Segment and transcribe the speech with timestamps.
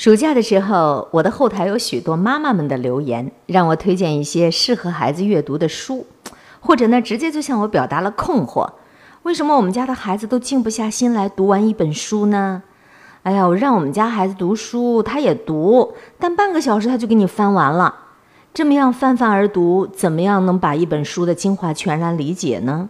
[0.00, 6.06] 暑假的时候，我的后台有许多妈妈们的留言，让我推荐一些适合孩子阅读的书，
[6.58, 8.66] 或者呢，直接就向我表达了困惑：
[9.24, 12.62] 为什么我们家的孩子都静不下心来读完一本书呢？
[13.24, 17.94] 哎呀，我让我们家孩子读书，他也读，但半个小时他就给你翻完了。
[18.54, 22.88] 这么样泛泛而读，怎么样能把一本书的精华全然理解呢？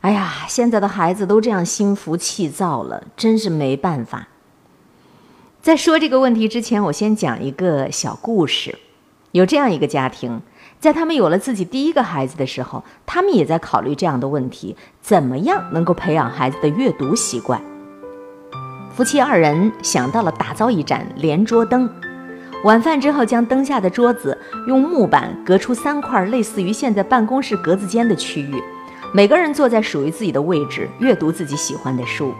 [0.00, 4.26] 哎呀，现在的孩子都这样心浮气躁了，真是没办法。
[5.66, 8.78] 在说这个问题之前，我先讲一个小故事。
[9.32, 10.40] 有这样一个家庭，
[10.78, 17.60] 在他们有了自己第一个孩子的时候，他们也在考虑这样的问题：怎么样能够培养孩子的阅读习惯？
[18.94, 21.90] 夫妻二人想到了打造一盏连桌灯。
[22.62, 28.62] 晚饭之后，将灯下的桌子用木板隔出三块，类似于现在办公室格子间的区域，
[29.12, 32.32] 每个人坐在属于自己的位置，阅读自己喜欢的书。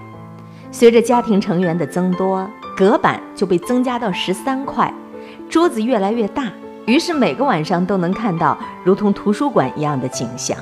[0.79, 4.93] 随着家庭成员的增多，隔板就被增加到十三块，
[5.49, 6.53] 桌子越来越大，
[6.85, 10.55] 于是每个晚上都能看到如同图书馆一样的景象。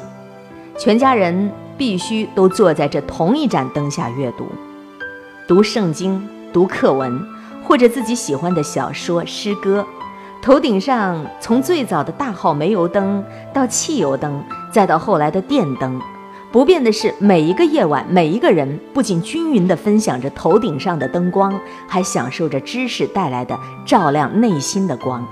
[0.78, 4.46] 全家人必须都坐在这同一盏灯下阅读，
[5.48, 7.20] 读圣经，读课文，
[7.64, 9.84] 或者自己喜欢的小说、诗歌。
[10.40, 16.00] 头顶上从最早的大号煤油灯到汽油灯，再到后来的电灯。
[16.54, 21.52] 不变的是，每一个夜晚，每一个人不仅均匀地分享着头顶上的灯光，
[21.88, 25.26] 还享受着知识带来的照亮内心的光。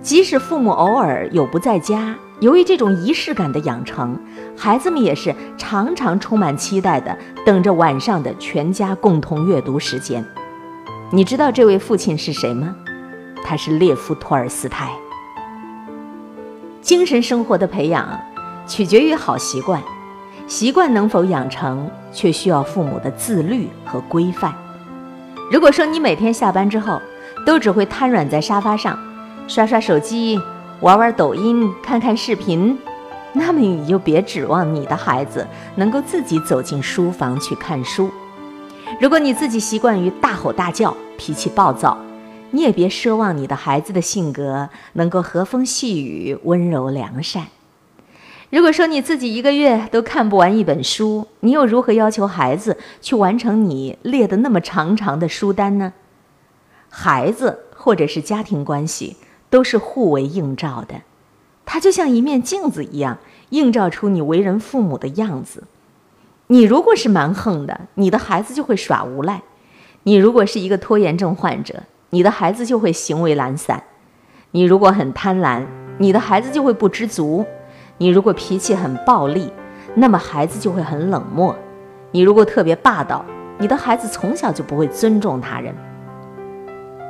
[0.00, 4.18] 即使父母偶尔有不在家，由于这种仪式感的养成，
[4.56, 10.24] 孩子们也是常常充满期待的等着晚上的全家共同阅读时间。
[11.10, 12.74] 你知道这位父亲是谁吗？
[13.44, 14.90] 他是列夫·托尔斯泰。
[16.80, 18.18] 精神生活的培养，
[18.66, 19.82] 取决于好习惯。
[20.50, 24.52] 习惯能否养成，却需要父母的自律和规范。
[25.48, 27.00] 如果说你每天下班之后
[27.46, 28.98] 都只会瘫软在沙发上，
[29.46, 30.36] 刷刷手机、
[30.80, 32.76] 玩玩抖音、看看视频，
[33.32, 35.46] 那么你就别指望你的孩子
[35.76, 38.10] 能够自己走进书房去看书。
[39.00, 41.96] 如果你自己习惯于大吼大叫、脾气暴躁，
[42.50, 47.46] 你也别奢望你的孩子的性格能够和风细雨、温柔良善。
[48.50, 55.92] 如果说你自己一个月都看不完一本书，你又如何要求孩子去完成你列的那么长长的书单呢？
[56.88, 59.16] 孩子或者是家庭关系
[59.48, 61.02] 都是互为映照的，
[61.64, 63.18] 它就像一面镜子一样，
[63.50, 65.62] 映照出你为人父母的样子。
[66.48, 69.42] 你如果是蛮横的，你的孩子就会耍无赖；
[70.02, 73.78] 你如果是一个拖延症患者，你的孩子就会行为懒散；
[74.50, 75.64] 你如果很贪婪，
[75.98, 77.46] 你的孩子就会不知足。
[78.02, 79.50] 你如果脾气很暴戾，
[79.94, 81.54] 那么孩子就会很冷漠；
[82.10, 83.22] 你如果特别霸道，
[83.58, 85.74] 你的孩子从小就不会尊重他人。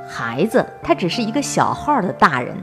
[0.08, 2.56] 孩子他只是一个小号的大人，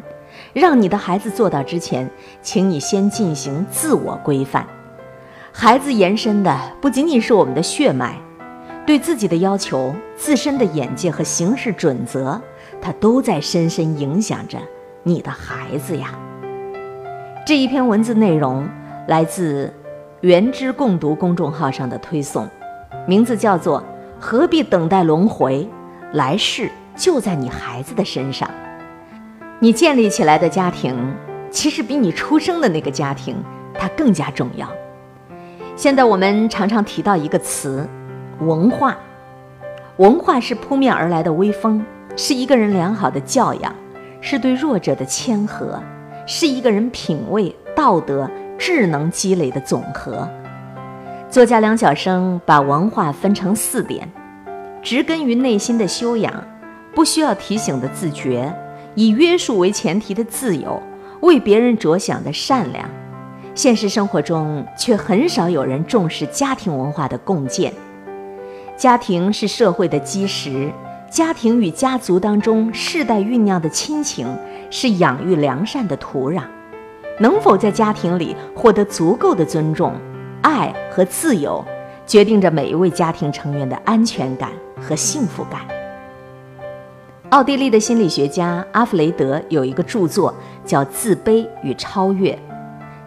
[0.51, 2.11] 让你的孩子做到之前，
[2.41, 4.67] 请你先进行自我规范。
[5.53, 8.17] 孩子延伸的不仅仅是我们的血脉，
[8.85, 12.41] 对自己的要求、自身的眼界和行事准则，
[12.81, 14.57] 他都在深深影响着
[15.03, 16.11] 你的孩子呀。
[17.47, 18.67] 这一篇文字内容
[19.07, 19.73] 来自
[20.19, 22.45] “原知共读”公众号上的推送，
[23.07, 23.79] 名字叫做
[24.19, 25.65] 《何必等待轮回，
[26.11, 28.49] 来世就在你孩子的身上》。
[29.59, 30.93] 你建立起来的家庭，
[31.49, 33.37] 其实比你出生的那个家庭
[33.73, 34.67] 它更加重要。
[35.77, 37.87] 现在我们常常提到一个词
[38.43, 38.93] “文化”，
[39.95, 41.81] 文化是扑面而来的微风，
[42.17, 43.73] 是一个人良好的教养，
[44.19, 45.81] 是对弱者的谦和。
[46.29, 50.29] 是一个人品味、道德、智能积累的总和。
[51.29, 54.05] 作家梁晓声把文化分成四点：
[54.83, 56.45] 植根于内心的修养，
[56.93, 58.53] 不需要提醒的自觉，
[58.93, 60.83] 以约束为前提的自由，
[61.21, 62.89] 为别人着想的善良。
[63.55, 67.73] 现实生活中却很少有人重视家庭文化的共建。
[68.75, 70.69] 家庭是社会的基石，
[71.09, 74.27] 家庭与家族当中世代酝酿的亲情。
[74.69, 76.41] 是养育良善的土壤，
[77.21, 79.93] 能否在家庭里获得足够的尊重、
[80.41, 81.63] 爱和自由，
[82.05, 84.49] 决定着每一位家庭成员的安全感
[84.81, 85.61] 和幸福感。
[87.29, 92.33] 奥地利的心理学家阿弗雷德有一个著作叫《自卑与超越》，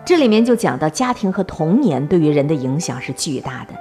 [0.03, 3.75] 这里面就讲到家庭和童年对于人的影响是巨大的，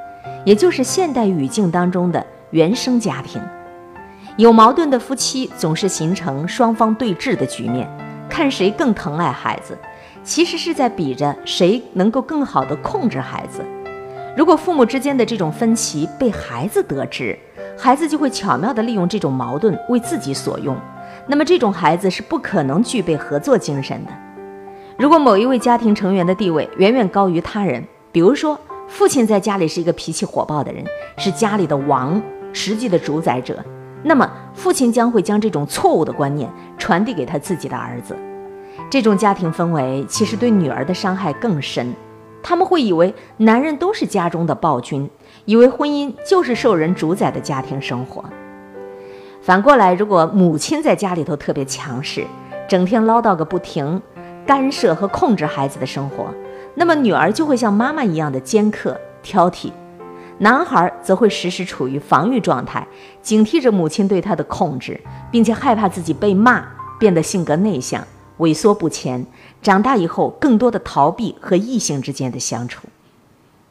[0.44, 3.42] 也就是现代语境当中的原生家庭。
[4.40, 7.86] 有矛盾的夫妻总是形成双方对峙的局面，
[8.30, 9.78] 看谁更疼爱孩子，
[10.24, 13.62] 其实是在比着谁能够更好的控制孩子。
[14.38, 17.38] 如果父母之间的这种分歧被孩子得知，
[17.78, 20.74] 孩子就会巧妙地利用这种矛盾为自己所用。
[21.28, 24.12] 那么，这种孩子是不可能具备合作精神的。
[24.98, 28.58] 如果某一位家庭成员的地位远远高于他人，比如说
[28.88, 30.82] 父亲在家里是一个脾气火爆的人，
[31.18, 32.22] 是家里的王，
[32.54, 33.62] 实际的主宰者，
[34.04, 38.16] 那么父亲将会将这种错误的观念传递给他自己的儿子。
[38.90, 41.94] 这种家庭氛围其实对女儿的伤害更深，
[42.42, 45.10] 他们会以为男人都是家中的暴君，
[45.46, 48.24] 以为婚姻就是受人主宰的家庭生活。
[49.42, 52.26] 反过来，如果母亲在家里头特别强势，
[52.68, 54.02] 整天唠叨个不停，
[54.46, 56.28] 干涉和控制孩子的生活，
[56.76, 59.72] 那么女儿就会像妈妈一样的尖刻挑剔，
[60.40, 62.88] 男孩则会时时处于防御状态，
[63.22, 65.00] 警惕着母亲对他的控制，
[65.30, 66.66] 并且害怕自己被骂，
[66.98, 68.06] 变得性格内向。
[68.40, 69.26] 萎缩不前，
[69.62, 72.88] 长大以后更多的逃避和异性之间的相处。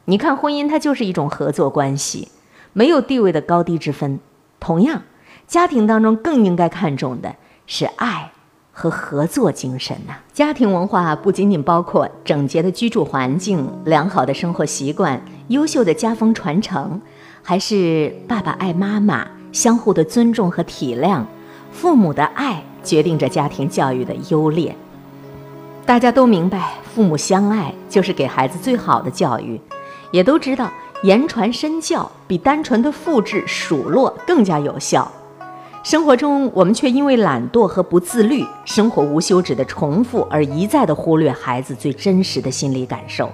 [0.05, 2.27] 你看，婚姻它就是一种合作关系，
[2.73, 4.19] 没有地位的高低之分。
[4.59, 5.01] 同样，
[5.47, 7.35] 家庭当中更应该看重的
[7.65, 8.31] 是爱
[8.79, 10.13] 和合作精神呐。
[10.31, 17.01] 家庭文化不仅仅包括整洁的居住环境、良好的生活习惯、优秀的家风传承，
[17.43, 21.23] 还是爸爸爱妈妈、相互的尊重和体谅、
[21.73, 22.63] 父母的爱。
[22.81, 24.73] 决定着家庭教育的优劣。
[25.85, 29.59] 大家都明白，父母相爱就是给孩子最好的教育，
[30.11, 30.71] 也都知道
[31.03, 35.11] 言传身教比单纯的复制数落更加有效。
[35.81, 43.29] 生活中，我们却因为懒惰和不自律，生活无休止的重复，而一再的忽略孩子最真实的心理感受。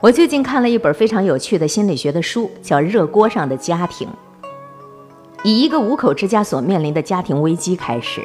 [0.00, 4.08] 我最近看了一本非常有趣的心理学的书，叫《热锅上的家庭》。
[5.44, 8.22] 以一个五口之家所面临的家庭危机开始，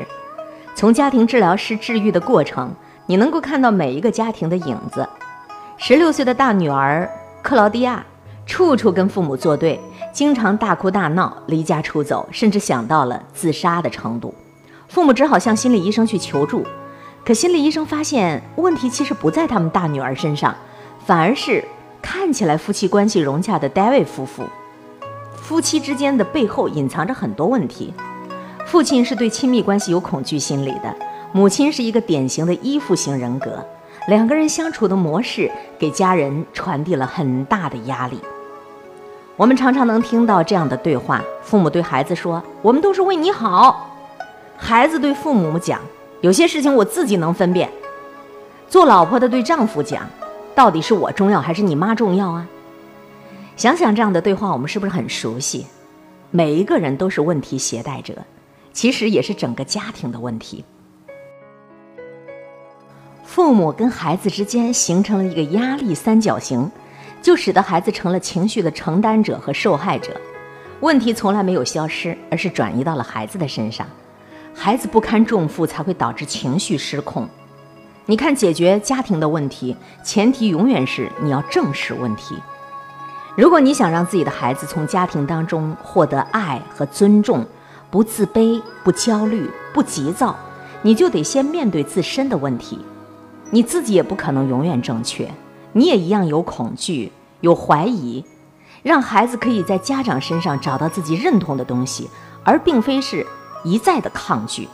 [0.74, 2.74] 从家庭治疗师治愈的过程，
[3.06, 5.08] 你能够看到每一个家庭的影子。
[5.78, 7.10] 十六岁的大女儿
[7.44, 8.04] 克劳迪亚，
[8.46, 9.80] 处处跟父母作对，
[10.12, 14.34] 经常大哭大闹，离家出走，甚至想到了自杀的程度。
[14.88, 16.66] 父母只好向心理医生去求助，
[17.24, 20.54] 可心理医生发现问题其实不在他们大女儿身上，
[21.06, 21.63] 反而是
[22.02, 24.44] 看起来夫妻关系融洽的戴维夫妇。
[25.36, 27.94] 夫妻之间的背后隐藏着很多问题。
[28.66, 30.96] 父亲是对亲密关系有恐惧心理的，
[31.31, 33.66] 母亲是一个典型的依附型人格。
[34.08, 38.19] 两个人相处的模式给家人传递了很大的压力。
[39.41, 43.89] 我们常常能听到这样的对话：父母对孩子说：“我们都是为你好。”
[44.55, 45.81] 孩子对父母讲
[46.21, 47.67] ：“有些事情我自己能分辨。”
[48.69, 50.07] 做老婆的对丈夫讲
[50.53, 52.47] ：“到底是我重要还是你妈重要啊？”
[53.57, 55.65] 想想这样的对话，我们是不是很熟悉？
[56.29, 58.13] 每一个人都是问题携带者，
[58.71, 60.63] 其实也是整个家庭的问题。
[63.23, 66.69] 父母跟孩子之间形成了一个压力三角形，
[67.21, 70.19] 就使得孩子成了情绪的承担者和受害者。
[70.79, 73.85] 问题从来没有消失，而是转移到了孩子的身上。
[74.53, 77.29] 孩子不堪重负，才会导致情绪失控。
[78.07, 82.35] 你看，解决家庭的问题，前提永远是你要正视问题。
[83.38, 87.45] 如果你想让自己的孩子从家庭当中获得爱和尊重，
[87.89, 90.35] 不自卑、不焦虑、不急躁，
[90.81, 92.79] 你就得先面对自身的问题。
[93.51, 95.29] 你自己也不可能永远正确，
[95.73, 98.25] 你也一样有恐惧、有怀疑。
[98.83, 102.09] 让孩子可以在家长身上找到自己认同的东西，
[102.44, 103.25] 而并非是
[103.63, 104.68] 一再的抗拒。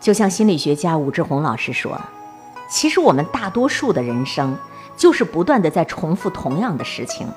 [0.00, 2.00] 就像心理学家武志红老师说
[2.68, 4.56] ：“其实我们大多数的人生。”
[4.98, 7.28] 就是不断的在重复同样的事情，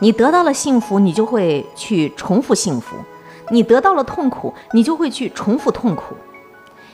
[0.00, 2.96] 你得到了幸福，你就会去重复幸福；
[3.48, 6.16] 你得到了痛苦，你就会去重复痛苦。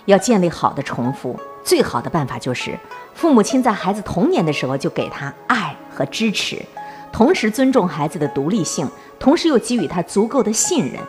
[0.04, 1.34] 要建立好的重复，
[1.66, 2.78] 最好的办法就是
[3.12, 6.64] 父母亲在孩子童年的时候就给他爱和支持，
[7.12, 11.02] 同时尊重孩子的独立性，同时又给予他足够的信任，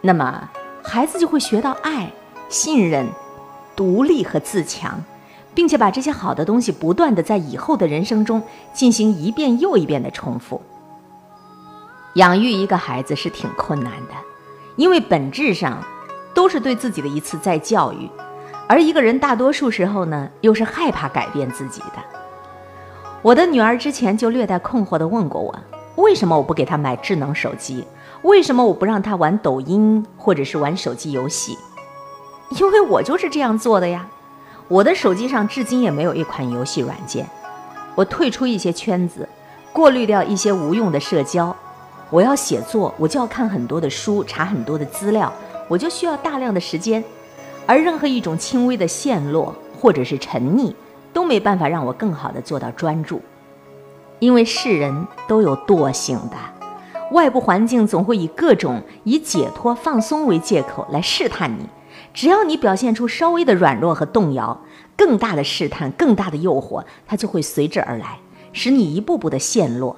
[0.00, 0.50] 那么
[0.82, 2.10] 孩子就会学到爱、
[2.48, 3.06] 信任、
[3.76, 5.00] 独立和自强。
[5.54, 8.42] 并且把这些好的东西不断的在以后的人生中
[8.72, 10.62] 进行一遍又一遍的重复。
[12.14, 14.14] 养育一个孩子是挺困难的，
[14.76, 15.84] 因为本质上
[16.32, 18.08] 都是对自己的一次再教育，
[18.68, 22.02] 而一个人大多数时候呢，又是害怕改变自己的。
[23.20, 25.54] 我的女儿之前就略带困惑地问过我，
[25.96, 27.86] 为什么我不给她买智能手机？
[28.22, 31.58] 为什么我不让她玩抖音或者是玩手机游戏？
[32.58, 34.06] 因为我就是这样做的呀。
[34.68, 37.28] 我的手机上至今也没有一款游戏软件，
[37.94, 39.28] 我退出一些圈子，
[39.72, 41.54] 过滤掉一些无用的社交。
[42.10, 45.32] 我要写作，我就要看很多的书，查很多的资料，
[45.68, 47.02] 我就需要大量的时间。
[47.66, 50.74] 而任何一种轻微的陷落或者是沉溺，
[51.12, 53.20] 都没办法让我更好的做到专注。
[54.18, 56.36] 因为世人都有惰性的，
[57.12, 61.66] 外部环境总会以各种以解脱、放松为借口来试探你。
[62.14, 64.60] 只要你表现出稍微的软弱和动摇，
[64.96, 68.18] 更大的试探、更大的诱惑，它就会随之而来，
[68.52, 69.96] 使你一步步的陷落。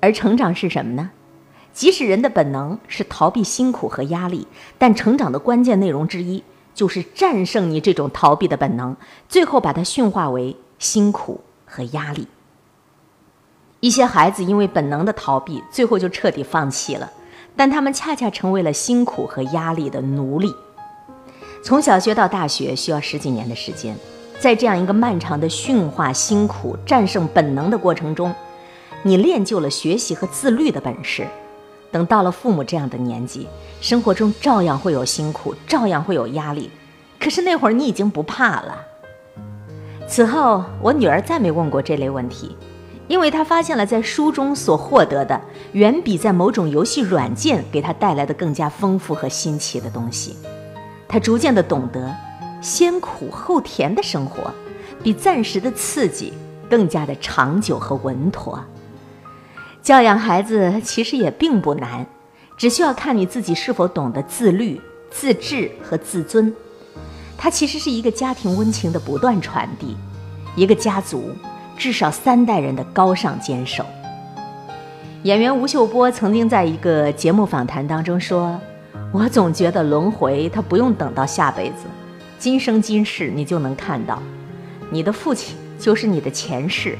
[0.00, 1.10] 而成长是什么呢？
[1.72, 4.46] 即使人的本能是逃避辛苦和压力，
[4.76, 6.42] 但成长的关键内容之一
[6.80, 8.96] 就是战胜你这种逃避的本能，
[9.28, 12.26] 最后把它驯化为辛苦和压力。
[13.80, 17.12] 一些孩子因为本能的逃避，最后就彻底放弃了，
[17.54, 20.50] 但他们恰恰成为了辛苦和压力的奴隶。
[21.62, 23.94] 从小学到大学需要十几年的时间，
[24.38, 28.34] 在这样一个漫长的驯化、辛苦、战胜本能的过程中，
[29.02, 31.26] 你练就了学习和自律的本事。
[31.92, 33.48] 等到了父母这样的年纪，
[33.80, 36.70] 生活中照样会有辛苦，照样会有压力，
[37.18, 38.78] 可是那会儿你已经不怕了。
[40.08, 42.56] 此后，我女儿再没问过这类问题，
[43.06, 45.40] 因为她发现了在书中所获得的，
[45.72, 50.36] 远比在某种游戏软件给她带来的更加丰富和新奇的东西。
[51.08, 52.14] 她逐渐的懂得，
[52.60, 54.52] 先苦后甜的生活，
[55.02, 56.32] 比暂时的刺激
[56.68, 58.58] 更加的长久和稳妥。
[59.82, 62.06] 教养孩子其实也并不难，
[62.56, 64.78] 只需要看你自己是否懂得自律、
[65.10, 66.54] 自制和自尊。
[67.38, 69.96] 它其实是一个家庭温情的不断传递，
[70.54, 71.30] 一个家族
[71.78, 73.84] 至少三代人的高尚坚守。
[75.22, 78.60] 演员吴秀波曾经在一个节目访谈当中说
[79.12, 81.86] ：“我总觉得轮回，它不用等到下辈子，
[82.38, 84.22] 今生今世你就能看到，
[84.90, 86.98] 你的父亲就是你的前世，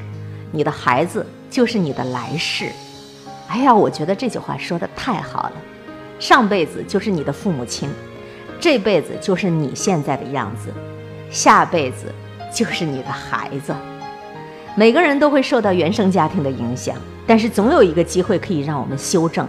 [0.51, 2.71] 你的孩子。”就是你的来世，
[3.49, 5.53] 哎呀，我觉得这句话说的太好了。
[6.17, 7.89] 上辈子就是你的父母亲，
[8.57, 10.71] 这辈子就是你现在的样子，
[11.29, 12.05] 下辈子
[12.55, 13.75] 就是你的孩子。
[14.75, 16.95] 每个人都会受到原生家庭的影响，
[17.27, 19.45] 但是总有一个机会可以让我们修正，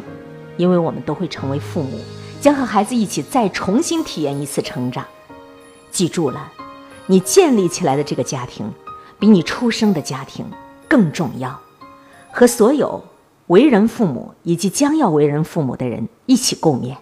[0.57, 2.01] 因为我们都会成为父母，
[2.41, 5.07] 将和孩子一起再重新体验一次成长。
[5.93, 6.51] 记住了，
[7.07, 8.69] 你建立起来的这个家庭，
[9.21, 10.45] 比你出生的家庭
[10.89, 11.62] 更重要。
[12.33, 13.05] 和所有
[13.49, 16.97] 为人父母以及将要为人父母的人一起共勉。